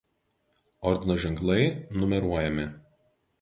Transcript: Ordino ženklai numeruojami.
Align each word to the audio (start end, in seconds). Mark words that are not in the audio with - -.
Ordino 0.91 1.17
ženklai 1.25 1.67
numeruojami. 1.99 2.67